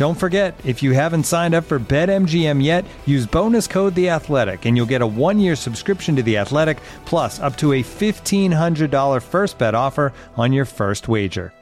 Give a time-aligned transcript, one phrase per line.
[0.00, 4.64] Don't forget, if you haven't signed up for BetMGM yet, use bonus code The Athletic,
[4.64, 8.90] and you'll get a one-year subscription to The Athletic, plus up to a fifteen hundred
[8.90, 11.52] dollar first bet offer on your first wager.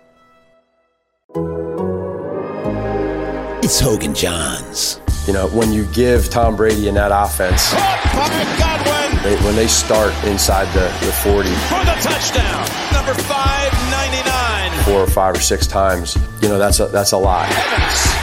[3.65, 5.01] It's Hoge and Jahns.
[5.27, 10.15] You know, when you give Tom Brady in that offense, oh, they, when they start
[10.27, 13.78] inside the, the 40 for the touchdown, number 599.
[14.89, 17.47] Four or five or six times, you know, that's a, that's a lot.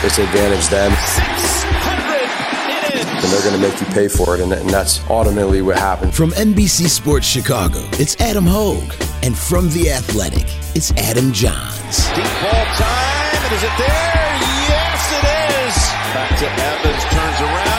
[0.03, 3.05] It's advantage them, 600 it is.
[3.05, 6.15] and they're going to make you pay for it, and, and that's ultimately what happened.
[6.15, 8.97] From NBC Sports Chicago, it's Adam Hoge.
[9.21, 12.09] And from The Athletic, it's Adam Jahns.
[12.15, 14.25] Deep ball time, and is it there?
[14.65, 15.25] Yes, it
[15.69, 15.77] is.
[16.17, 17.74] Back to Evans, turns around, makes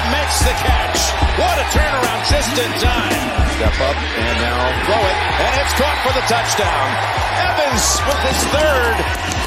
[0.47, 1.11] the catch.
[1.42, 3.19] What a turnaround just in time.
[3.58, 6.86] Step up and now throw it, and it's caught for the touchdown.
[7.50, 8.94] Evans with his third,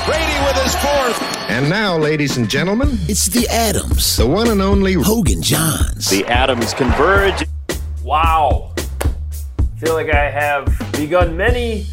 [0.05, 1.49] Brady with his fourth.
[1.49, 6.09] And now, ladies and gentlemen, It's the Adams, the one and only Hoge and Jahns.
[6.09, 7.45] The Adams converge.
[8.03, 8.73] Wow.
[9.77, 11.85] Feel like I have begun many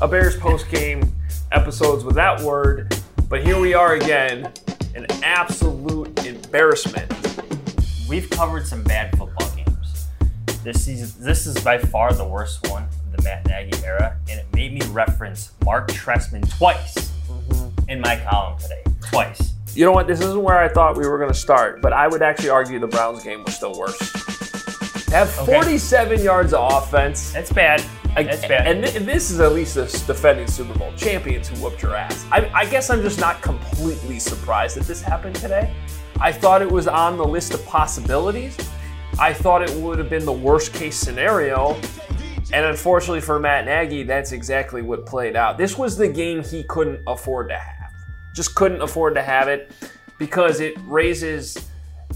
[0.00, 1.12] a Bears post game
[1.52, 2.96] episodes with that word,
[3.28, 4.50] but here we are again.
[4.94, 7.12] An absolute embarrassment.
[8.14, 10.06] We've covered some bad football games.
[10.62, 14.38] This season, this is by far the worst one of the Matt Nagy era, and
[14.38, 17.90] it made me reference Marc Trestman twice mm-hmm.
[17.90, 18.84] in my column today.
[19.10, 19.54] Twice.
[19.74, 20.06] You know what?
[20.06, 22.78] This isn't where I thought we were going to start, but I would actually argue
[22.78, 23.98] the Browns game was still worse.
[25.08, 25.52] Have Okay.
[25.52, 27.32] 47 yards of offense.
[27.32, 27.82] That's bad.
[28.14, 28.68] That's bad.
[28.68, 32.24] And, and this is at least the defending Super Bowl champions who whooped your ass.
[32.30, 35.74] I, I guess I'm just not completely surprised that this happened today.
[36.20, 38.56] I thought it was on the list of possibilities.
[39.18, 41.76] I thought it would have been the worst case scenario.
[42.52, 45.58] And unfortunately for Matt Nagy, that's exactly what played out.
[45.58, 47.90] This was the game he couldn't afford to have.
[48.34, 49.72] Just couldn't afford to have it
[50.18, 51.68] because it raises,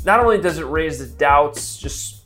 [0.05, 2.23] not only does it raise the doubts just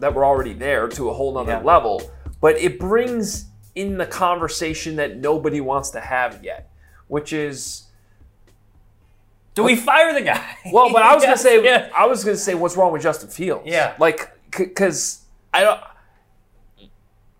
[0.00, 1.60] that were already there to a whole nother Yeah.
[1.62, 2.10] level,
[2.40, 6.70] but it brings in the conversation that nobody wants to have yet,
[7.08, 7.85] which is
[9.56, 10.56] Do we fire the guy?
[10.70, 10.92] well.
[10.92, 11.90] But I was gonna say, yeah.
[11.96, 13.66] I was gonna say, what's wrong with Justin Fields?
[13.66, 13.94] Yeah.
[13.98, 15.22] like because
[15.52, 15.80] I don't.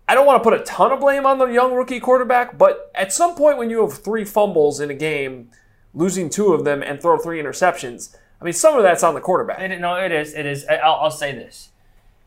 [0.09, 2.89] I don't want to put a ton of blame on the young rookie quarterback, but
[2.95, 5.51] at some point when you have three fumbles in a game,
[5.93, 9.19] losing two of them and throw three interceptions, I mean, some of that's on the
[9.19, 9.59] quarterback.
[9.59, 10.33] It, no, it is.
[10.33, 10.65] It is.
[10.67, 11.69] I'll, I'll say this: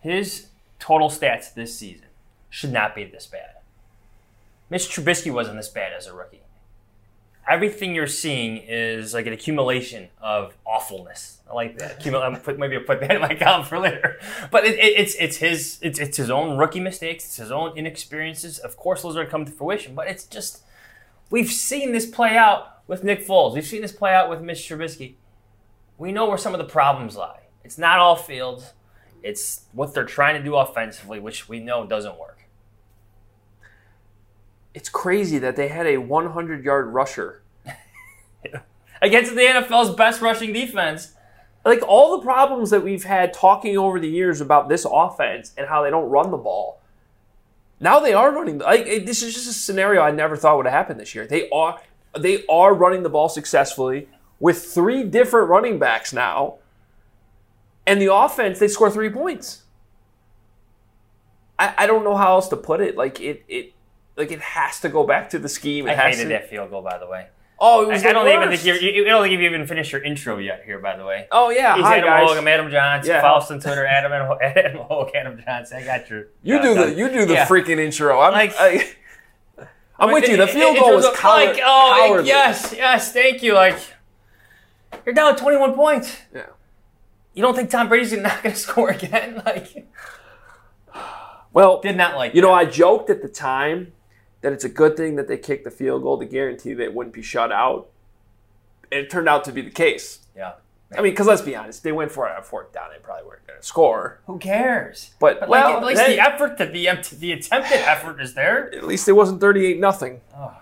[0.00, 2.06] his total stats this season
[2.50, 3.56] should not be this bad.
[4.68, 6.42] Mitch Trubisky wasn't this bad as a rookie.
[7.50, 11.40] Everything you're seeing is like an accumulation of awfulness.
[11.50, 12.00] I like that.
[12.00, 14.20] Accumul- I'm put, maybe I'll put that in my column for later.
[14.50, 17.24] But it, it, it's it's his it's, it's his own rookie mistakes.
[17.24, 18.58] It's his own inexperiences.
[18.58, 19.94] Of course, those are come to fruition.
[19.94, 20.62] But it's just
[21.28, 23.54] we've seen this play out with Nick Foles.
[23.54, 25.16] We've seen this play out with Mitch Trubisky
[26.00, 27.42] we know where some of the problems lie.
[27.62, 28.72] It's not all fields.
[29.22, 32.39] It's what they're trying to do offensively, which we know doesn't work.
[34.74, 37.42] It's crazy that they had a 100 yard rusher.
[39.02, 41.14] Against the NFL's best rushing defense.
[41.64, 45.68] Like all the problems that we've had talking over the years about this offense and
[45.68, 46.80] how they don't run the ball.
[47.80, 48.58] Now they are running.
[48.58, 51.26] Like this is just a scenario I never thought would happen this year.
[51.26, 51.80] They are
[52.18, 54.08] they are running the ball successfully
[54.38, 56.56] with three different running backs now.
[57.86, 59.62] And the offense, they score three points.
[61.58, 62.96] I, I don't know how else to put it.
[62.96, 63.72] Like it it
[64.20, 65.86] like it has to go back to the scheme.
[65.88, 67.28] It I has hated to, that field goal, by the way.
[67.62, 69.42] Oh, it I, was I the don't even think you're, you, I don't think you've
[69.42, 71.26] even finished your intro yet here, by the way.
[71.30, 72.28] Oh yeah, He's hi Adam guys.
[72.28, 73.10] Hogue, I'm Adam Johnson.
[73.12, 73.20] Yeah.
[73.20, 75.78] Follow us on Twitter, Adam and Adam Hoge, Adam Johnson.
[75.78, 76.28] I got your.
[76.42, 77.46] You uh, do the you do the Yeah.
[77.46, 78.18] freaking intro.
[78.20, 78.88] I'm Like- I,
[79.98, 80.38] I'm with you.
[80.38, 82.28] The field it- goal it was a- coward, like, oh, cowardly.
[82.28, 83.52] yes, yes, thank you.
[83.52, 83.76] Like,
[85.04, 86.16] You're down 21 points.
[86.34, 86.46] Yeah.
[87.34, 89.42] You don't think Tom Brady's not going to score again?
[89.46, 89.86] Like,
[91.52, 92.34] Well, did not like.
[92.34, 92.52] you know.
[92.52, 93.92] I joked at the time
[94.42, 97.14] that it's a good thing that they kicked the field goal to guarantee they wouldn't
[97.14, 97.88] be shut out.
[98.92, 100.20] And it turned out to be the case.
[100.36, 100.52] yeah.
[100.92, 102.88] I mean, because let's be honest, they went for it on fourth down.
[102.92, 104.18] They probably weren't going to score.
[104.26, 105.10] Who cares?
[105.20, 108.34] But, But well, like, at least that- the effort, that the the attempted effort is
[108.34, 108.74] there.
[108.74, 110.20] At least it wasn't thirty-eight nothing.
[110.36, 110.52] Oh,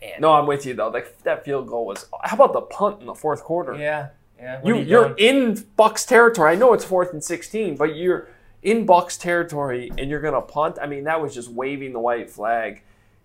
[0.00, 0.12] man.
[0.20, 0.88] No, I'm with you though.
[0.88, 2.06] Like that field goal was.
[2.22, 3.74] How about the punt in the fourth quarter?
[3.74, 4.08] Yeah.
[4.38, 4.60] Yeah.
[4.62, 6.52] What you are you you're in Bucks territory.
[6.52, 8.28] I know it's fourth and sixteen, but you're
[8.62, 10.78] in Bucks territory and you're gonna punt.
[10.80, 12.82] I mean, that was just waving the white flag,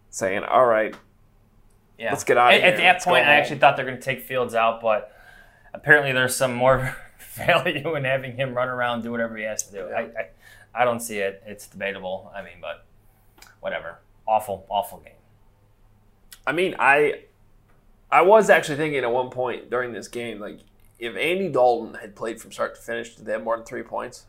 [0.10, 0.96] saying, "All right,
[1.98, 2.12] Yeah.
[2.12, 2.72] Let's get out At, here.
[2.72, 5.12] at that Let's point, I actually thought they're going to take Fields out, but
[5.74, 6.96] apparently there's some more
[7.36, 9.86] value in having him run around do whatever he has to do.
[9.90, 10.30] I, I,
[10.74, 11.44] I don't see it.
[11.46, 12.32] It's debatable.
[12.34, 12.86] I mean, but
[13.60, 14.00] whatever.
[14.28, 15.14] Awful, awful game.
[16.48, 17.24] I mean, I
[18.12, 20.60] I was actually thinking at one point during this game, like
[21.00, 23.84] if Andy Dalton had played from start to finish, did they have more than three
[23.84, 24.26] points?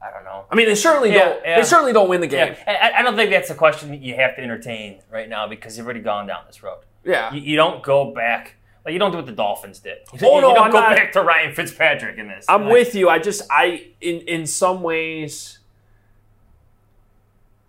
[0.00, 0.44] I don't know.
[0.48, 1.42] I don't mean, they certainly Yeah, don't.
[1.44, 1.56] yeah.
[1.56, 2.54] They certainly don't win the game.
[2.66, 5.48] Yeah, I, I don't think that's a question that you have to entertain right now
[5.48, 6.78] because you've already gone down this road.
[7.04, 7.32] Yeah.
[7.34, 8.54] You, you don't go back.
[8.84, 9.98] Like you don't do what the Dolphins did.
[10.12, 12.44] Oh, you, Oh, you no, don't I'm go not- back to Ryan Fitzpatrick in this.
[12.48, 13.08] I'm Like, with you.
[13.08, 15.58] I just I in in some ways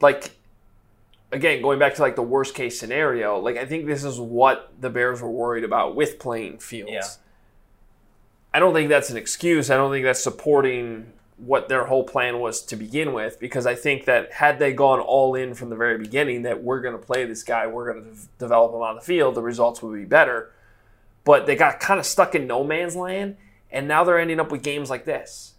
[0.02, 0.32] like
[1.32, 4.72] again going back to like the worst case scenario, like I think this is what
[4.80, 6.92] the Bears were worried about with playing Fields.
[6.92, 7.04] Yeah.
[8.54, 9.70] I don't think that's an excuse.
[9.70, 13.76] I don't think that's supporting what their whole plan was to begin with because I
[13.76, 17.04] think that had they gone all in from the very beginning that we're going to
[17.04, 20.06] play this guy, we're going to develop him on the field, the results would be
[20.06, 20.52] better.
[21.24, 23.38] But they got kind of stuck in no man's land
[23.72, 25.54] and now they're ending up with games like this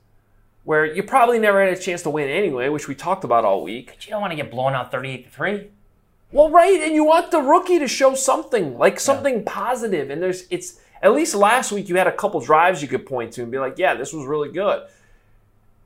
[0.64, 3.62] where you probably never had a chance to win anyway, which we talked about all
[3.62, 3.92] week.
[3.94, 5.68] But you don't want to get blown out 38 to 3.
[6.32, 10.10] Well, right, and you want the rookie to show something, like something positive.
[10.10, 13.32] And there's it's at least last week you had a couple drives you could point
[13.32, 14.86] to and be like, yeah, this was really good.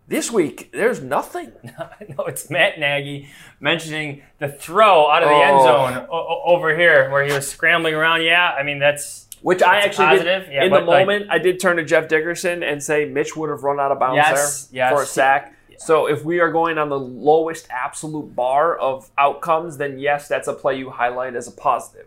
[0.07, 1.53] This week, there's nothing.
[1.65, 3.29] no, it's Matt Nagy
[3.59, 5.65] mentioning the throw out of the end Oh.
[5.65, 8.23] zone o- o- over here where he was scrambling around.
[8.23, 11.07] Yeah, I mean that's Which I That's actually positive, did yeah, in the but, like-
[11.07, 11.31] moment.
[11.31, 14.17] I did turn to Jeff Dickerson and say Mitch would have run out of bounds
[14.17, 14.93] Yes, there yes.
[14.93, 15.55] for a sack.
[15.79, 20.49] So if we are going on the lowest absolute bar of outcomes, then yes, that's
[20.49, 22.07] a play you highlight as a positive.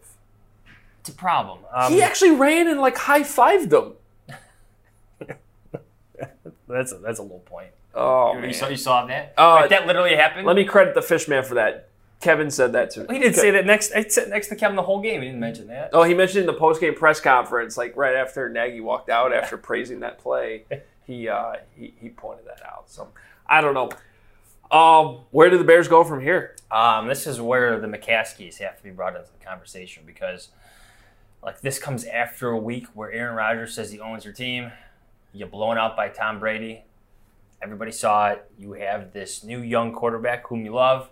[0.99, 1.59] it's a problem.
[1.73, 3.93] Um, he actually ran and like high fived them.
[6.67, 7.69] That's a, that's a low point.
[7.95, 8.53] Oh You man.
[8.53, 9.33] saw, you saw that?
[9.37, 10.45] Oh, Like, that literally happened.
[10.45, 11.89] Let me credit the fish man for that.
[12.19, 13.05] Kevin said that too.
[13.09, 13.91] He didn't say that next.
[13.93, 15.21] I sat next to Kevin the whole game.
[15.21, 15.91] He didn't mention that.
[15.93, 19.31] Oh, he mentioned in the post game press conference, like right after Nagy walked out
[19.33, 20.63] after praising that play,
[21.05, 22.89] he uh, he he pointed that out.
[22.89, 23.09] So
[23.47, 23.89] I don't know.
[24.75, 26.55] Um, where do the Bears go from here?
[26.71, 30.49] Um, this is where the McCaskies have to be brought into the conversation because,
[31.41, 34.71] like, this comes after a week where Aaron Rodgers says he owns your team.
[35.37, 36.83] You get blown out by Tom Brady.
[37.61, 38.49] Everybody saw it.
[38.57, 41.11] You have this new young quarterback whom you love.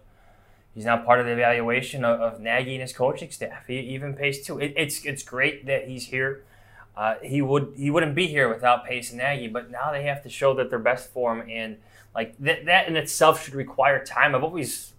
[0.73, 3.67] He's now part of the evaluation of, of Nagy and his coaching staff.
[3.67, 4.57] He even Pace too.
[4.57, 6.43] It, it's it's great that he's here.
[6.97, 10.23] Uh, he would he wouldn't be here without Pace and Nagy, but now they have
[10.23, 11.77] to show that they're best for him, and
[12.15, 14.33] like that that in itself should require time.
[14.33, 14.93] I've always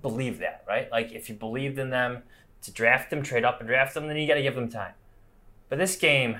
[0.00, 0.90] believed that, right?
[0.90, 2.24] Like if you believed in them
[2.62, 4.94] to draft them, trade up and draft them, then you got to give them time.
[5.68, 6.38] But this game,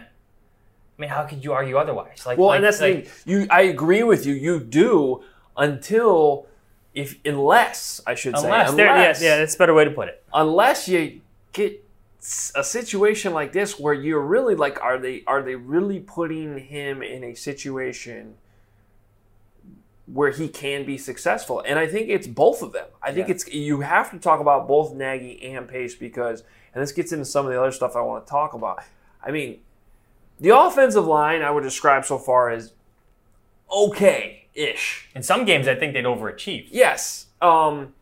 [0.99, 2.25] I mean, how could you argue otherwise?
[2.27, 3.33] Like, Well, like, and that's like, the thing.
[3.43, 4.35] You, I agree with you.
[4.35, 5.23] You do
[5.57, 6.47] until
[6.95, 10.09] if unless I should unless, say there, yeah, yeah, that's a better way to put
[10.09, 10.23] it.
[10.35, 11.21] unless you
[11.53, 11.83] get
[12.55, 17.03] a situation like this where you're really like are they are they really putting him
[17.03, 18.35] in a situation
[20.07, 23.35] where he can be successful and i think it's both of them i think Yeah.
[23.35, 26.45] it's you have to talk about both nagy and pace because
[26.75, 28.83] and this gets into some of the other stuff i want to talk about
[29.25, 29.61] i mean
[30.43, 32.75] the offensive line i would describe so far as
[33.73, 36.69] okay-ish In some games, I think they'd overachieve.
[36.71, 37.27] Yes.
[37.41, 37.95] Um,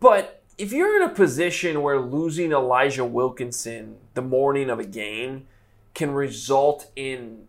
[0.00, 5.46] but if you're in a position where losing Elijah Wilkinson the morning of a game
[5.94, 7.48] can result in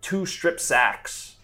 [0.00, 1.36] two strip sacks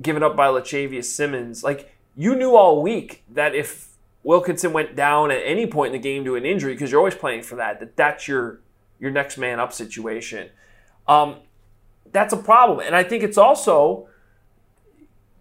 [0.00, 3.88] given up by Lachavious Simmons, like you knew all week that if
[4.22, 7.14] Wilkinson went down at any point in the game to an injury, because you're always
[7.14, 8.60] playing for that, that that's your
[8.98, 10.50] your next man up situation.
[11.06, 11.36] Um,
[12.10, 14.08] that's a problem, and I think it's also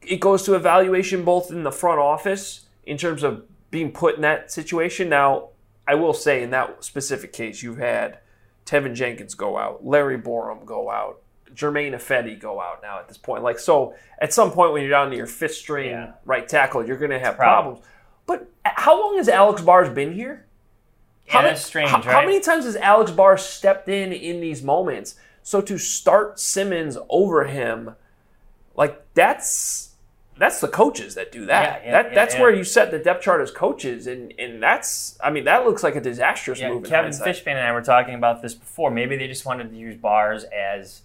[0.01, 4.21] it goes to evaluation both in the front office in terms of being put in
[4.21, 5.09] that situation.
[5.09, 5.49] Now,
[5.87, 8.19] I will say in that specific case, you've had
[8.65, 11.21] Teven Jenkins go out, Larry Borom go out,
[11.53, 13.43] Germain Ifedi go out now at this point.
[13.43, 16.11] Like so, at some point when you're down to your fifth string Yeah.
[16.25, 17.75] right tackle, you're going to have problem.
[17.75, 17.87] problems.
[18.25, 20.45] But how long has Alex Bars been here?
[21.27, 22.05] Yeah, that's strange, how, right?
[22.05, 25.15] how many times has Alex Bars stepped in in these moments?
[25.43, 27.95] So to start Simmons over him,
[28.75, 29.95] like that's
[30.37, 31.81] that's the coaches that do that.
[31.83, 35.17] Yeah, yeah, that that's where you set the depth chart as coaches, and and that's
[35.21, 36.83] I mean that looks like a disastrous move.
[36.83, 37.11] Kevin.
[37.11, 38.91] Fishbain and I were talking about this before.
[38.91, 41.01] Maybe they just wanted to use Bars as,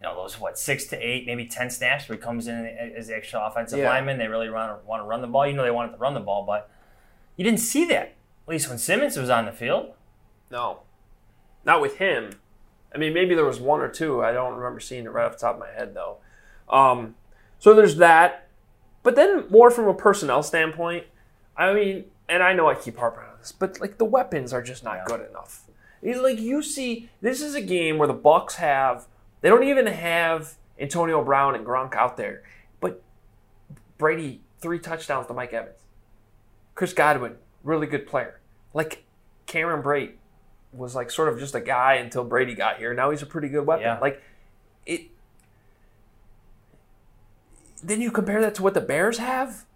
[0.00, 3.08] you know, those what six to eight, maybe ten snaps where he comes in as
[3.08, 4.18] the extra offensive lineman.
[4.18, 5.46] They really to want to run the ball.
[5.46, 6.70] You know, they wanted to run the ball, but
[7.36, 8.14] you didn't see that.
[8.46, 9.92] At least when Simmons was on the field.
[10.50, 10.80] No,
[11.64, 12.30] not with him.
[12.94, 14.22] I mean, maybe there was one or two.
[14.22, 16.18] I don't remember seeing it right off the top of my head, though.
[16.68, 17.16] Um,
[17.58, 18.48] so there's that.
[19.02, 21.04] But then, more from a personnel standpoint,
[21.56, 24.62] I mean, and I know I keep harping on this, but like the weapons are
[24.62, 25.64] just not good enough.
[26.02, 29.06] Like you see, this is a game where the Bucks have
[29.40, 32.42] they don't even have Antonio Brown and Gronk out there,
[32.80, 33.02] but
[33.98, 35.78] Brady three touchdowns to Mike Evans.
[36.74, 37.36] Chris Godwin,
[37.66, 38.40] really good player.
[38.72, 39.04] Like
[39.46, 40.12] Cameron Brate
[40.72, 42.94] was like sort of just a guy until Brady got here.
[42.94, 43.82] Now he's a pretty good weapon.
[43.82, 43.98] Yeah.
[43.98, 44.22] Like
[44.86, 45.10] it.
[47.82, 49.66] Then you compare that to what the Bears have,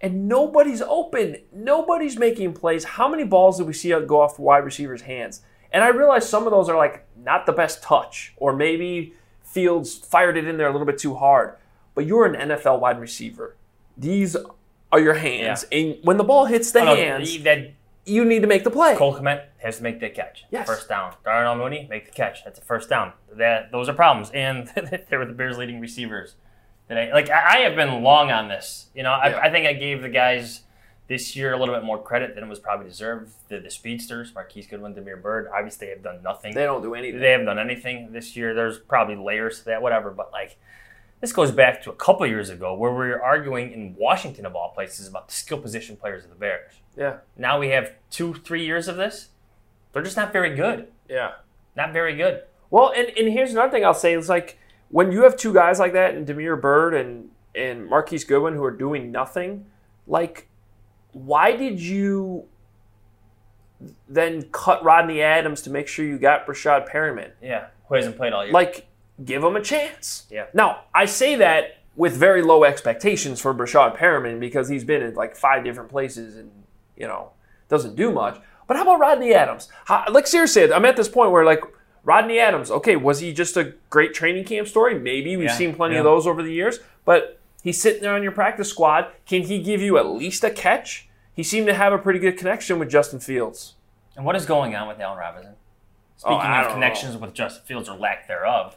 [0.00, 1.38] and nobody's open.
[1.52, 2.84] Nobody's making plays.
[2.84, 5.42] How many balls did we see go off wide receivers' hands?
[5.72, 9.96] And I realize some of those are like not the best touch, or maybe Fields
[9.96, 11.56] fired it in there a little bit too hard.
[11.94, 13.56] But you're an NFL wide receiver.
[13.96, 14.36] These
[14.92, 17.72] are your hands, and when the ball hits the Oh, no, hands, that
[18.04, 18.94] you need to make the play.
[18.96, 20.44] Cole Kmet has to make that catch.
[20.50, 20.66] Yes.
[20.66, 21.14] First down.
[21.24, 22.44] Darnell Mooney, make the catch.
[22.44, 23.12] That's a first down.
[23.32, 24.30] That those are problems.
[24.32, 24.68] And
[25.10, 26.34] they were the Bears' leading receivers.
[26.88, 27.12] Today.
[27.12, 28.88] Like I I have been long on this.
[28.94, 29.36] You know, Yeah.
[29.36, 30.62] I, I think I gave the guys
[31.08, 33.30] this year a little bit more credit than it was probably deserved.
[33.48, 36.54] The, the speedsters, Marquise Goodwin, Damiere Byrd, obviously have done nothing.
[36.54, 37.20] They don't do anything.
[37.20, 38.52] They haven't done anything this year.
[38.54, 40.10] There's probably layers to that, whatever.
[40.10, 40.58] But like,
[41.22, 44.54] this goes back to a couple years ago where we were arguing in Washington of
[44.54, 46.72] all places about the skill position players of the Bears.
[46.96, 49.28] yeah, Now we have two, three years of this.
[49.92, 50.88] They're just not very good.
[51.08, 51.32] yeah.
[51.74, 52.42] Not very good.
[52.70, 54.58] Well, and, and here's another thing I'll say is like
[54.90, 58.64] when you have two guys like that, and Damiere Byrd and and Marquise Goodwin who
[58.64, 59.64] are doing nothing,
[60.06, 60.48] like
[61.12, 62.46] why did you
[64.08, 67.30] then cut Rodney Adams to make sure you got Breshad Perriman?
[67.42, 67.66] Yeah.
[67.88, 68.52] Who hasn't played all year?
[68.52, 68.86] Like,
[69.24, 70.26] give him a chance.
[70.30, 70.46] Yeah.
[70.54, 75.14] Now, I say that with very low expectations for Breshad Perriman because he's been in
[75.14, 76.50] like five different places and,
[76.96, 77.30] you know,
[77.68, 78.40] doesn't do much.
[78.66, 79.68] But how about Rodney Adams?
[79.86, 81.60] How, like seriously, I'm at this point where like
[82.04, 84.98] Rodney Adams, okay, was he just a great training camp story?
[84.98, 85.36] Maybe.
[85.36, 86.00] We've Yeah, seen plenty yeah.
[86.00, 86.78] of those over the years.
[87.04, 89.08] But he's sitting there on your practice squad.
[89.26, 91.08] Can he give you at least a catch?
[91.34, 93.74] He seemed to have a pretty good connection with Justin Fields.
[94.16, 95.54] and what is going on with Allen Robinson?
[96.24, 98.76] Oh, Speaking Oh, of connections with Justin Fields or lack thereof,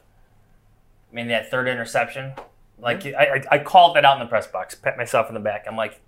[1.16, 2.34] mean, that third interception,
[2.80, 3.12] like, I,
[3.52, 5.66] I, I called that out in the press box, pat myself in the back.
[5.68, 6.02] I'm like,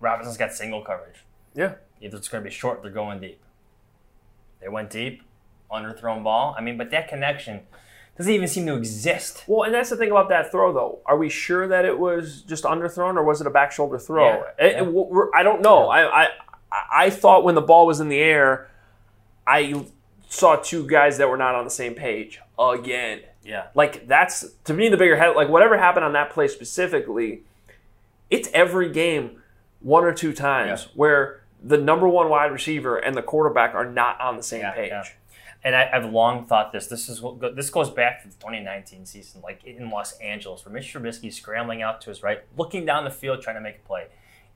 [0.00, 1.24] Robinson's got single coverage.
[1.54, 1.74] Yeah.
[2.00, 3.40] Either it's going to be short, they're going deep.
[4.60, 5.22] They went deep,
[5.72, 6.54] underthrown ball.
[6.58, 7.60] I mean, but that connection
[8.16, 9.44] doesn't even seem to exist.
[9.46, 10.98] Well, and that's the thing about that throw, though.
[11.06, 14.24] Are we sure that it was just underthrown, or was it a back shoulder throw?
[14.58, 14.82] Yeah, It- yeah.
[14.88, 15.88] it- I don't know.
[15.88, 16.28] I, I
[16.92, 18.68] I thought when the ball was in the air,
[19.46, 19.86] I
[20.28, 23.20] saw two guys that were not on the same page again.
[23.48, 23.68] Yeah.
[23.74, 25.34] Like that's to me the bigger head.
[25.34, 27.42] Like whatever happened on that play specifically,
[28.28, 29.40] it's every game
[29.80, 30.90] one or two times Yeah.
[30.94, 34.72] where the number one wide receiver and the quarterback are not on the same Yeah,
[34.72, 34.90] page.
[34.90, 35.04] yeah.
[35.64, 36.86] And I, I've long thought this.
[36.86, 37.22] This is
[37.54, 41.82] this goes back to the 2019 season, like in Los Angeles, where Mitch Trubisky scrambling
[41.82, 44.06] out to his right, looking down the field, trying to make a play,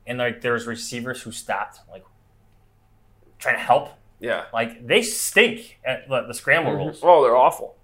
[0.07, 2.05] and like there's receivers who stopped, like
[3.39, 3.89] trying to help.
[4.21, 4.45] Yeah.
[4.53, 6.83] Like they stink at the, the scramble mm-hmm.
[6.83, 7.01] rules.
[7.03, 7.75] Oh, they're awful.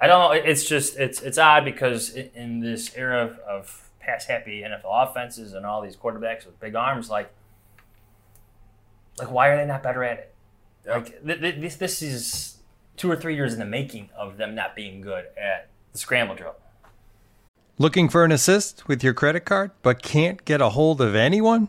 [0.00, 0.32] I don't know.
[0.32, 5.10] It's just it's it's odd because in, in this era of, of pass happy NFL
[5.10, 7.30] offenses and all these quarterbacks with big arms, like
[9.18, 10.34] like why are they not better at it?
[10.86, 12.58] Like th- th- this this is
[12.96, 16.34] two or three years in the making of them not being good at the scramble
[16.34, 16.54] drill.
[17.78, 21.68] Looking for an assist with your credit card, but can't get a hold of anyone?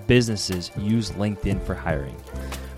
[0.07, 2.15] businesses use LinkedIn for hiring.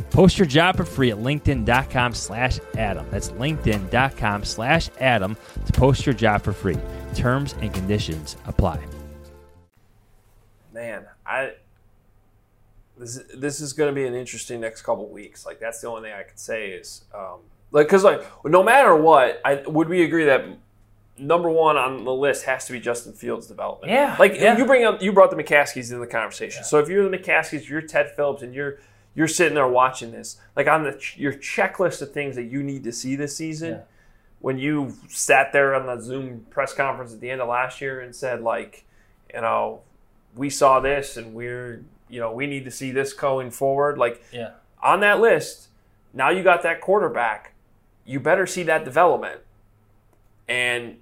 [0.09, 3.07] Post your job for free at linkedin.com slash Adam.
[3.09, 6.77] That's linkedin.com slash Adam to post your job for free.
[7.15, 8.85] Terms and conditions apply.
[10.71, 11.53] Man, I
[12.97, 15.45] this this is going to be an interesting next couple weeks.
[15.45, 17.39] Like that's the only thing I could say is um,
[17.71, 20.45] like because like no matter what, I would we agree that
[21.17, 23.91] number one on the list has to be Justin Fields' development.
[23.91, 24.57] Yeah, like yeah.
[24.57, 26.63] you bring up you brought the McCaskies in the conversation.
[26.63, 28.79] So if you're the McCaskies, you're Ted Phillips, and you're
[29.15, 32.83] you're sitting there watching this, like on the your checklist of things that you need
[32.83, 33.71] to see this season.
[33.71, 33.81] Yeah.
[34.39, 38.01] When you sat there on the Zoom press conference at the end of last year
[38.01, 38.83] and said like,
[39.33, 39.81] you know,
[40.35, 43.97] we saw this and we're you know we need to see this going forward.
[43.97, 44.51] Like Yeah.
[44.81, 45.69] on that list,
[46.13, 47.53] now you got that quarterback.
[48.05, 49.41] You better see that development.
[50.47, 50.97] And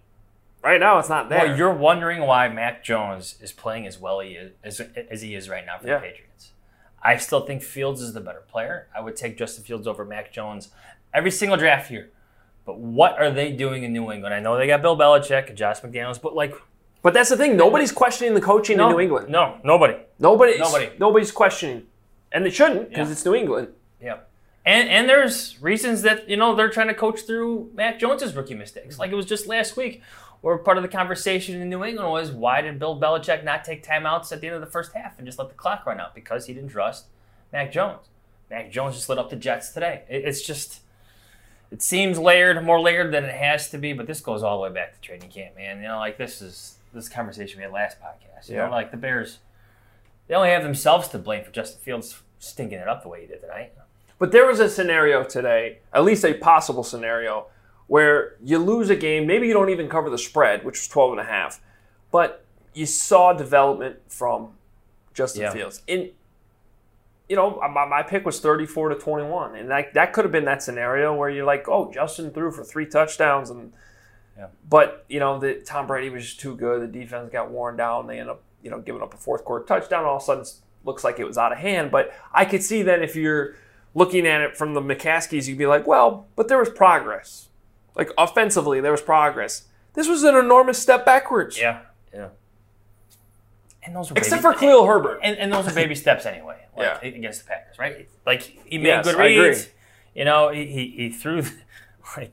[0.64, 1.48] right now, it's not there.
[1.48, 5.36] Well, you're wondering why Mac Jones is playing as well he is, as, as he
[5.36, 5.96] is right now for Yeah.
[6.00, 6.52] the Patriots.
[7.04, 8.88] I still think Fields is the better player.
[8.96, 10.70] I would take Justin Fields over Mac Jones
[11.14, 12.12] every single draft year.
[12.66, 14.36] But what are they doing in New England?
[14.36, 16.54] I know they got Bill Belichick and Josh McDaniels, but like
[17.02, 17.58] but that's the thing.
[17.58, 19.30] Nobody's questioning the coaching no, in New England.
[19.30, 19.96] No, nobody.
[20.20, 20.92] Nobody's, Nobody.
[21.00, 21.88] Nobody's questioning,
[22.32, 23.12] and they shouldn't because Yeah.
[23.14, 23.70] it's New England.
[24.00, 24.18] Yeah.
[24.64, 28.54] And and there's reasons that, you know, they're trying to coach through Mac Jones's rookie
[28.54, 28.94] mistakes.
[28.94, 29.02] Mm-hmm.
[29.02, 30.04] Like it was just last week
[30.42, 33.86] where part of the conversation in New England was why did Bill Belichick not take
[33.86, 36.14] timeouts at the end of the first half and just let the clock run out?
[36.16, 37.06] Because he didn't trust
[37.54, 38.08] Mac Jones.
[38.50, 40.04] Mac Jones just lit up the Jets today.
[40.10, 40.82] It, it's just
[41.72, 44.64] it seems layered, more layered than it has to be, but this goes all the
[44.68, 45.78] way back to training camp, man.
[45.78, 48.50] You know, like this is this conversation we had last podcast.
[48.50, 48.66] You Yeah.
[48.66, 49.40] know, like the Bears
[50.28, 53.28] they only have themselves to blame for Justin Fields stinking it up the way he
[53.28, 53.74] did tonight.
[54.18, 57.48] But there was a scenario today, at least a possible scenario,
[57.92, 59.28] where you lose a game.
[59.28, 61.60] Maybe you don't even cover the spread, which was 12 and a half,
[62.10, 64.54] but you saw development from
[65.14, 65.52] Justin Yeah.
[65.52, 65.84] Fields.
[65.88, 66.12] In
[67.28, 70.46] you know, my, my pick was 34 to 21, and that that could have been
[70.46, 73.74] that scenario where you're like, oh, Justin threw for three touchdowns, and
[74.38, 74.48] Yeah.
[74.70, 76.82] but you know, the Tom Brady was just too good.
[76.82, 78.08] The defense got worn down.
[78.08, 80.06] They end up you know giving up a fourth quarter touchdown.
[80.06, 80.54] All of a sudden, it
[80.86, 81.92] looks like it was out of hand.
[81.92, 83.56] But I could see then if you're
[83.94, 87.50] looking at it from the McCaskies, you'd be like, well, but there was progress.
[87.96, 89.64] Like offensively, there was progress.
[89.94, 91.60] This was an enormous step backwards.
[91.60, 91.82] Yeah,
[92.14, 92.30] yeah.
[93.84, 95.20] And those are Except baby, for Khalil Herbert.
[95.24, 96.66] and, and those are baby steps anyway.
[96.78, 97.08] Like, Yeah.
[97.10, 98.08] against the Packers, right?
[98.26, 99.70] Like he made Yes, good reads.
[100.14, 101.44] You know, he, he he threw
[102.18, 102.32] like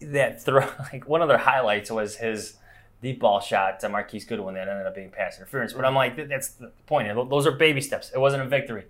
[0.00, 0.66] that throw.
[0.92, 2.54] Like one of their highlights was his
[3.02, 5.72] deep ball shot to Marquise Goodwin that ended up being pass interference.
[5.72, 7.08] But I'm like, that's the point.
[7.30, 8.10] Those are baby steps.
[8.14, 8.84] It wasn't a victory.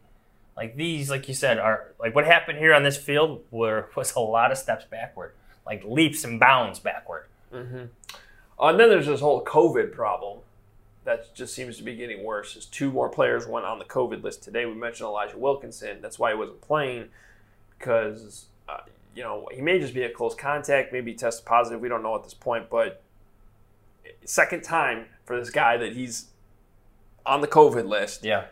[0.56, 4.14] Like these, like you said, are like what happened here on this field were was
[4.16, 5.34] a lot of steps backward,
[5.68, 7.26] like leaps and bounds backward.
[8.60, 10.40] Uh, and then there's this whole COVID problem
[11.04, 12.56] that just seems to be getting worse.
[12.56, 14.66] As two more players went on the COVID list today.
[14.66, 16.00] We mentioned Elijah Wilkinson.
[16.02, 17.08] That's why he wasn't playing
[17.78, 18.80] because uh,
[19.14, 20.92] you know he may just be a close contact.
[20.92, 21.80] Maybe tested positive.
[21.80, 22.68] We don't know at this point.
[22.68, 23.02] But
[24.24, 26.26] second time for this guy that he's
[27.24, 28.24] on the COVID list.
[28.24, 28.46] Yeah.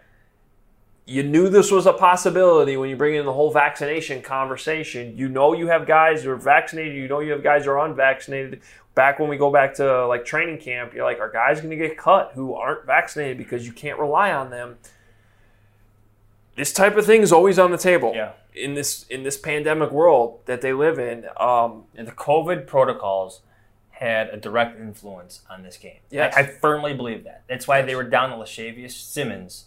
[1.08, 5.16] You knew this was a possibility when you bring in the whole vaccination conversation.
[5.16, 6.96] You know you have guys who are vaccinated.
[6.96, 8.60] You know you have guys who are unvaccinated.
[8.96, 11.76] Back when we go back to like training camp, you're like, are guys going to
[11.76, 14.78] get cut who aren't vaccinated because you can't rely on them?
[16.56, 18.12] This type of thing is always on the table.
[18.12, 18.32] Yeah.
[18.52, 23.42] In this in this pandemic world that they live in, um, And the COVID protocols
[23.90, 26.00] had a direct influence on this game.
[26.10, 26.34] Yes.
[26.36, 27.44] I, I firmly believe that.
[27.48, 29.66] That's why they were down to Lachavious Simmons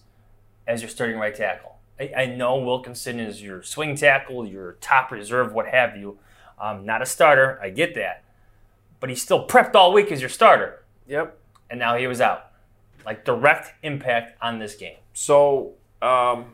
[0.69, 1.77] as your starting right tackle.
[1.99, 6.19] I, I know Wilkinson is your swing tackle, your top reserve, what have you.
[6.61, 7.59] Um, not a starter.
[7.61, 8.23] I get that.
[8.99, 10.85] But he's still prepped all week as your starter.
[11.07, 11.37] yep.
[11.69, 12.51] And now he was out.
[13.05, 14.97] Like direct impact on this game.
[15.13, 16.53] So, um,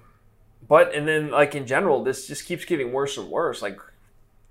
[0.67, 3.61] but and then like in general, this just keeps getting worse and worse.
[3.61, 3.79] Like,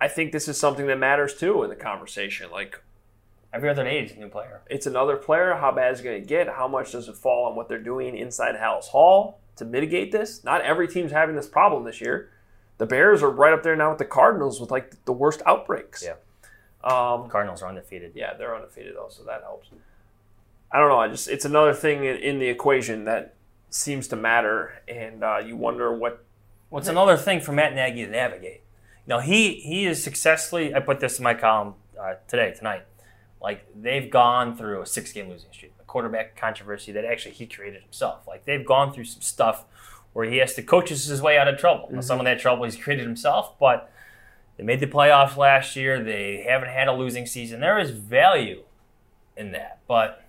[0.01, 2.51] I think this is something that matters too in the conversation.
[2.51, 2.83] Like,
[3.53, 4.63] Every other day, is a new player.
[4.69, 5.55] it's another player.
[5.55, 6.49] How bad is it going to get?
[6.49, 10.45] How much does it fall on what they're doing inside Halas Hall to mitigate this?
[10.45, 12.31] Not every team's having this problem this year.
[12.79, 16.05] The Bears are right up there now with the Cardinals with like the worst outbreaks.
[16.05, 16.15] Yeah.
[16.83, 18.13] Um, Cardinals are undefeated.
[18.15, 19.69] yeah, they're undefeated though, so that helps.
[20.71, 20.99] I don't know.
[20.99, 23.37] I just it's another thing in, in the equation that
[23.71, 26.25] seems to matter, and uh, you wonder what.
[26.69, 28.63] What's another thing for Matt Nagy to navigate?
[29.07, 30.75] You know, he he is successfully.
[30.75, 32.85] I put this in my column uh, today, tonight.
[33.41, 38.27] Like they've gone through a six-game losing streak, quarterback controversy that actually he created himself.
[38.27, 39.65] Like they've gone through some stuff
[40.13, 41.89] where he has to coach his way out of trouble.
[41.93, 42.35] Now, some of mm-hmm.
[42.35, 43.93] that trouble he's created himself, but
[44.57, 46.03] they made the playoffs last year.
[46.03, 47.61] They haven't had a losing season.
[47.61, 48.65] There is value
[49.37, 50.25] in that, but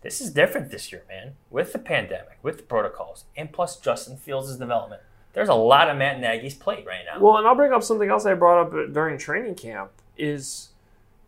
[0.00, 1.34] this is different this year, man.
[1.50, 5.02] With the pandemic, with the protocols, and plus Justin Fields' development.
[5.34, 7.20] There's a lot of Matt Nagy's plate right now.
[7.20, 10.70] Well, and I'll bring up something else I brought up during training camp is,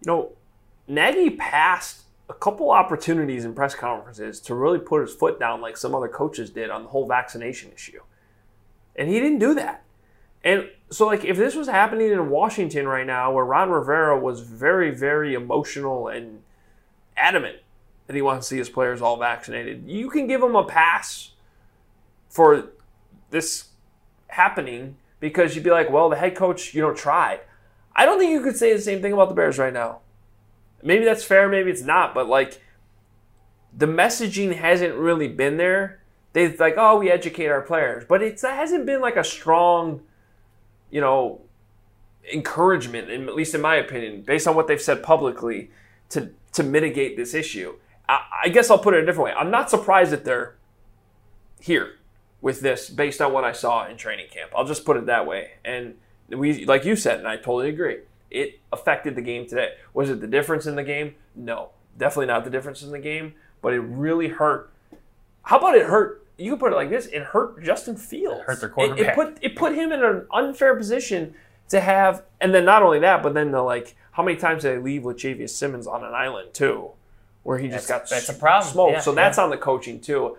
[0.01, 0.33] you know,
[0.89, 5.77] Nagy passed a couple opportunities in press conferences to really put his foot down like
[5.77, 8.01] some other coaches did on the whole vaccination issue.
[8.95, 9.83] And he didn't do that.
[10.45, 14.41] And so, like, if this was happening in Washington right now, where Ron Rivera was
[14.41, 16.43] very, very emotional and
[17.17, 17.59] adamant
[18.07, 21.33] that he wants to see his players all vaccinated, you can give him a pass
[22.29, 22.71] for
[23.31, 23.71] this
[24.29, 27.41] happening because you'd be like, well, the head coach, you know, tried.
[27.95, 29.99] I don't think you could say the same thing about the Bears right now.
[30.83, 32.61] Maybe that's fair, maybe it's not, but like
[33.77, 36.03] the messaging hasn't really been there.
[36.33, 40.03] They've like, oh, we educate our players, but it hasn't been like a strong,
[40.91, 41.41] you know,
[42.33, 45.71] encouragement, at least in my opinion, based on what they've said publicly,
[46.11, 47.75] to to mitigate this issue.
[48.09, 49.33] I, I guess I'll put it a different way.
[49.33, 50.57] I'm not surprised that they're
[51.61, 51.97] here
[52.41, 54.51] with this based on what I saw in training camp.
[54.57, 55.53] I'll just put it that way.
[55.65, 55.95] And
[56.29, 57.99] we, like you said, and I totally agree,
[58.31, 59.71] it affected the game today.
[59.95, 61.15] Was it the difference in the game?
[61.35, 63.35] No, definitely not the difference in the game.
[63.63, 64.73] But it really hurt.
[65.43, 66.27] How about it hurt?
[66.39, 68.41] You can put it like this: it hurt Justin Fields.
[68.41, 69.07] It hurt their It, quarterback.
[69.09, 71.35] it put it put him in an unfair position
[71.69, 74.77] to have, and then not only that, but then the like, how many times did
[74.77, 76.91] they leave with Javius Simmons on an island too,
[77.43, 78.73] where he just got That's- that's a problem.
[78.73, 78.93] smoked.
[78.93, 80.37] Yeah, so that's on the coaching too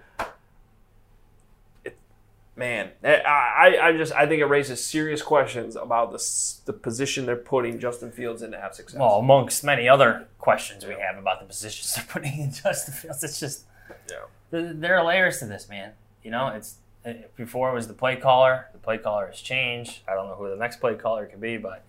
[2.55, 6.17] man, eh, I, I, I just I think it raises serious questions about the
[6.65, 8.99] the position they're putting Justin Fields in to have success.
[8.99, 13.23] Well, amongst many other questions we have about the positions they're putting in Justin Fields,
[13.23, 13.65] it's just
[14.09, 14.17] Yeah.
[14.51, 15.93] there, there are layers to this, man.
[16.23, 18.67] You know, it's it, before it was the play caller.
[18.73, 20.01] The play caller has changed.
[20.07, 21.83] I don't know who the next play caller could be, but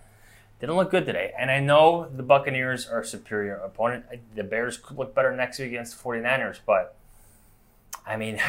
[0.61, 1.33] didn't look good today.
[1.39, 4.05] And I know the Buccaneers are a superior opponent.
[4.37, 6.95] The Bears could look better next week against the 49ers, but
[8.07, 8.41] I mean,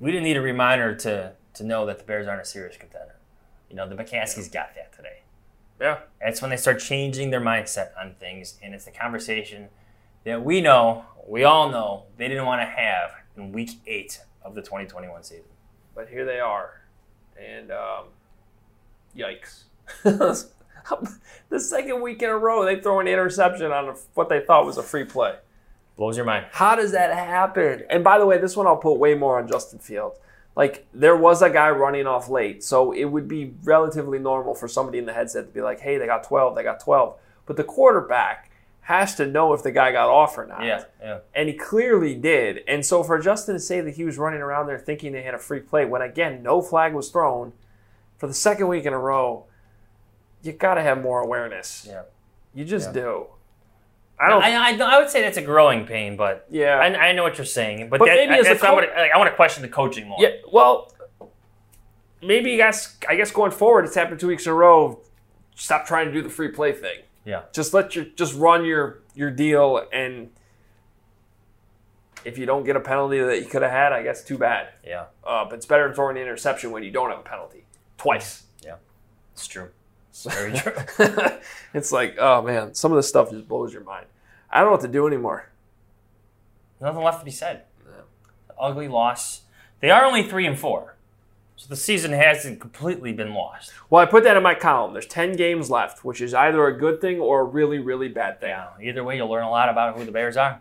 [0.00, 3.16] we didn't need a reminder to to know that the Bears aren't a serious contender.
[3.70, 5.22] You know, the McCaskies got that today.
[5.80, 9.68] yeah, That's when they start changing their mindset on things, and it's the conversation
[10.24, 14.54] that we know, we all know, they didn't want to have in Week Eight of
[14.54, 15.44] the 2021 season.
[15.94, 16.82] but here they are,
[17.42, 18.04] and um,
[19.16, 19.64] yikes!
[21.48, 24.66] the second week in a row they throw an interception on a, what they thought
[24.66, 25.36] was a free play.
[25.96, 26.46] Blows your mind.
[26.50, 27.84] How does that happen?
[27.88, 30.18] And by the way, this one I'll put way more on Justin Fields.
[30.54, 34.68] Like there was a guy running off late, so it would be relatively normal for
[34.68, 37.56] somebody in the headset to be like, "Hey, they got 12, they got 12." But
[37.56, 38.50] the quarterback
[38.82, 40.62] has to know if the guy got off or not.
[40.64, 41.18] Yeah, yeah.
[41.34, 42.60] And he clearly did.
[42.68, 45.34] And so for Justin to say that he was running around there thinking they had
[45.34, 47.52] a free play when again no flag was thrown
[48.16, 49.44] for the second week in a row,
[50.42, 51.84] you got to have more awareness.
[51.88, 52.02] Yeah.
[52.54, 53.02] You just Yeah.
[53.02, 53.26] do.
[54.18, 54.42] I don't.
[54.42, 56.76] I, I, I would say that's a growing pain, but yeah.
[56.78, 57.88] I, I know what you're saying.
[57.90, 59.68] But, But that, maybe as a that's co- what I, I want to question the
[59.68, 60.18] coaching more.
[60.20, 60.92] Yeah, well,
[62.22, 62.96] maybe you guys.
[63.08, 65.00] I guess going forward, it's happened two weeks in a row.
[65.54, 67.00] Stop trying to do the free play thing.
[67.24, 67.42] Yeah.
[67.52, 70.30] Just let your just run your your deal, and
[72.24, 74.68] if you don't get a penalty that you could have had, I guess too bad.
[74.84, 77.64] Yeah, Uh, but it's better than throwing an interception when you don't have a penalty
[77.98, 78.44] twice.
[78.64, 78.76] Yeah,
[79.32, 79.68] it's true.
[80.24, 80.72] Very true.
[81.74, 84.06] it's like, oh man, some of this stuff just blows your mind.
[84.50, 85.48] I don't know what to do anymore.
[86.80, 87.62] Nothing left to be said.
[88.58, 89.42] Ugly loss.
[89.80, 90.96] They are only three and four,
[91.56, 93.72] so the season hasn't completely been lost.
[93.90, 94.94] Well, I put that in my column.
[94.94, 98.40] There's ten games left, which is either a good thing or a really, really bad
[98.40, 98.50] thing.
[98.50, 98.68] Yeah.
[98.80, 100.60] Either way, you'll learn a lot about who the Bears are.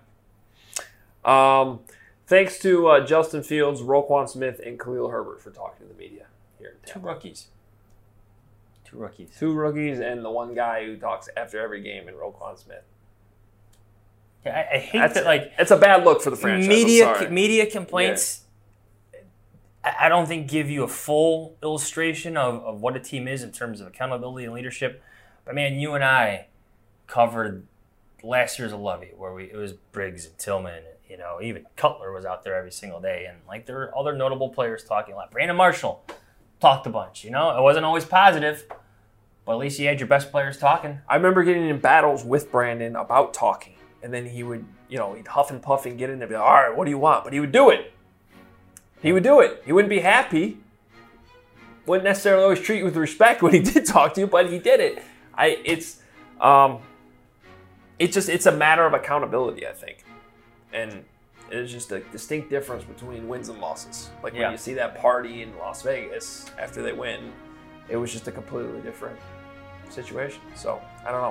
[1.23, 1.79] Um,
[2.27, 6.25] thanks to uh, Justin Fields, Roquan Smith, and Khalil Herbert for talking to the media
[6.59, 7.47] here in Two rookies.
[8.95, 9.29] Two rookies.
[9.37, 12.83] Two rookies and the one guy who talks after every game in Roquan Smith.
[14.45, 15.25] Yeah, I, I hate That's that.
[15.25, 16.67] Like it's a bad look for the franchise.
[16.67, 18.45] Media media complaints
[19.83, 23.43] I I don't think give you a full illustration of, of what a team is
[23.43, 25.01] in terms of accountability and leadership.
[25.45, 26.47] But man, you and I
[27.07, 27.67] covered
[28.23, 32.25] last year's Levy where we it was Briggs and Tillman, you know, even Cutler was
[32.25, 35.31] out there every single day and like there were other notable players talking a lot.
[35.31, 36.03] Brandon Marshall
[36.59, 37.55] talked a bunch, you know.
[37.55, 38.65] It wasn't always positive,
[39.45, 40.99] but at least you had your best players talking.
[41.07, 45.13] I remember getting in battles with Brandon about talking, and then he would, you know,
[45.13, 46.91] he'd huff and puff and get in there, and be like, "All right, what do
[46.91, 47.91] you want?" But he would do it.
[49.01, 49.61] He would do it.
[49.65, 50.57] He wouldn't be happy.
[51.85, 54.57] Wouldn't necessarily always treat you with respect when he did talk to you, but he
[54.57, 55.03] did it.
[55.35, 56.01] I it's
[56.41, 56.79] um
[57.99, 60.03] it's just it's a matter of accountability, I think.
[60.73, 61.05] And
[61.51, 64.09] it's just a distinct difference between wins and losses.
[64.23, 64.51] Like when Yeah.
[64.51, 67.31] you see that party in Las Vegas after they win,
[67.87, 69.19] it was just a completely different
[69.91, 70.41] situation.
[70.55, 71.21] So I don't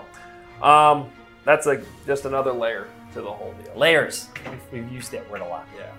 [0.61, 0.67] know.
[0.67, 1.11] Um,
[1.45, 3.73] that's like just another layer to the whole deal.
[3.77, 4.29] Layers.
[4.73, 5.67] We've, we've used that word a lot.
[5.79, 5.93] Yeah,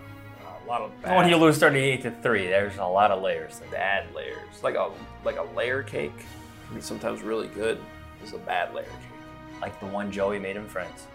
[0.65, 3.60] a lot of bad, When you lose 38 to 3, there's a lot of layers.
[3.60, 3.70] there.
[3.72, 4.63] bad layers.
[4.63, 4.91] Like a
[5.24, 6.18] like a layer cake
[6.68, 7.80] can be sometimes really good.
[8.24, 9.62] It's a bad layer cake.
[9.62, 11.06] Like the one Joey made him friends.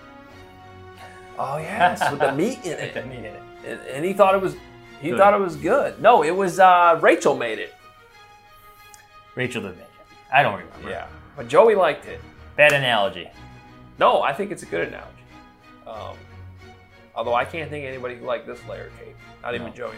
[1.39, 3.43] Oh yes, with the meat in With the it, meat in it.
[3.67, 4.55] and, and he thought it was
[5.01, 5.19] he Good.
[5.19, 6.01] thought it was good.
[6.01, 7.75] No, it was uh, Rachel made it.
[9.35, 9.87] Rachel did make it.
[10.33, 10.91] I don't remember.
[10.91, 11.07] Yeah,
[11.41, 12.21] but Joey liked it.
[12.57, 13.27] Bad analogy.
[13.99, 15.09] No, I think it's a good analogy.
[15.87, 16.15] Um,
[17.15, 19.17] although I can't think of anybody who liked this layer cake.
[19.43, 19.73] Not even No.
[19.73, 19.95] Joey.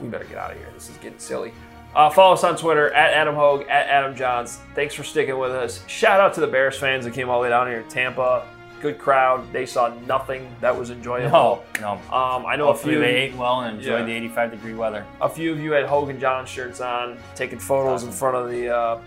[0.00, 0.68] We better get out of here.
[0.72, 1.52] This is getting silly.
[1.96, 4.58] Uh, follow us on Twitter at Adam Hoge, at Adam Jahns.
[4.76, 5.82] Thanks for sticking with us.
[5.88, 8.46] Shout out to the Bears fans that came all the way down here to Tampa.
[8.80, 9.52] Good crowd.
[9.52, 11.28] They saw nothing that was enjoyable.
[11.32, 11.92] No, no.
[12.16, 14.06] Um, I know a Hopefully few, they ate well and enjoyed Yeah.
[14.06, 15.04] the 85 degree weather.
[15.20, 18.68] a few of you had Hogan John shirts on, taking photos in front of the
[18.68, 19.00] uh,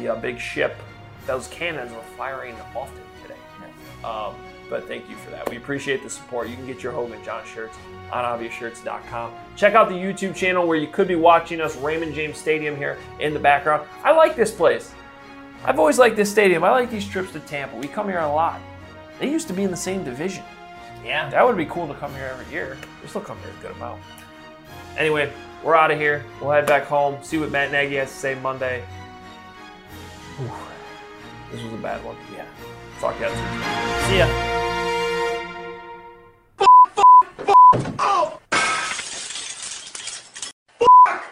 [0.00, 0.76] the uh, big ship.
[1.26, 3.38] Those cannons were firing often today.
[4.04, 4.34] Um,
[4.68, 5.48] but thank you for that.
[5.48, 6.48] We appreciate the support.
[6.48, 7.76] You can get your Hogan John shirts
[8.10, 9.32] on obviousshirts.com.
[9.54, 12.98] Check out the YouTube channel where you could be watching us, Raymond James Stadium here
[13.20, 13.86] in the background.
[14.02, 14.92] I like this place.
[15.64, 16.64] I've always liked this stadium.
[16.64, 17.76] I like these trips to Tampa.
[17.76, 18.60] We come here a lot.
[19.18, 20.44] They used to be in the same division.
[21.04, 21.30] Yeah.
[21.30, 22.76] That would be cool to come here every year.
[23.02, 24.02] We still come here a good amount.
[24.98, 25.32] Anyway,
[25.62, 26.24] we're out of here.
[26.40, 28.84] We'll head back home, see what Matt Nagy has to say Monday.
[30.36, 32.16] This was a bad one.
[32.30, 32.44] Yeah.
[32.98, 33.32] Fuck that.
[34.06, 34.26] See ya.
[36.58, 37.94] Fuck, fuck, fuck.
[37.98, 38.38] Oh.
[40.78, 41.24] Fuck.